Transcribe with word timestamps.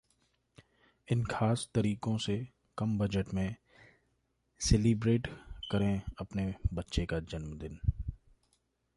इन 1.07 1.23
खास 1.25 1.67
तरीकों 1.75 2.17
से 2.17 2.47
कम 2.77 2.97
बजट 2.97 3.33
में 3.33 3.55
सेलीब्रेट 4.61 5.27
करें 5.71 6.01
अपने 6.19 6.53
बच्चे 6.73 7.05
का 7.05 7.19
जन्मदिन 7.19 7.79